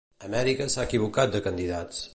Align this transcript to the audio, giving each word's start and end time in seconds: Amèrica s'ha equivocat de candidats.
Amèrica 0.27 0.67
s'ha 0.75 0.87
equivocat 0.89 1.37
de 1.37 1.43
candidats. 1.51 2.03